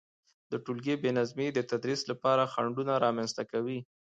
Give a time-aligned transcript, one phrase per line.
[0.51, 3.79] د تولګي بي نظمي د تدريس لپاره خنډونه رامنځته کوي،